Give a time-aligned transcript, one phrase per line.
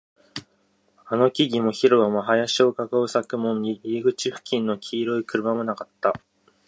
[1.05, 6.19] あの木々も、広場も、林を囲う柵も、入り口付近の黄色い車もなかった